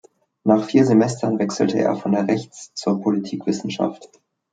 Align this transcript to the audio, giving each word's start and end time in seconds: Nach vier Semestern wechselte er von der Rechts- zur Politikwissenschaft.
Nach 0.43 0.63
vier 0.63 0.83
Semestern 0.83 1.37
wechselte 1.37 1.77
er 1.77 1.95
von 1.95 2.13
der 2.13 2.27
Rechts- 2.27 2.73
zur 2.73 2.99
Politikwissenschaft. 3.03 4.09